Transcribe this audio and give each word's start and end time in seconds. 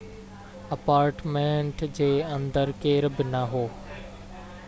apartment 0.75 1.83
جي 1.99 2.09
اندر 2.37 2.73
ڪير 2.87 3.09
بہ 3.19 3.29
نہ 3.35 3.45
هو 3.53 3.65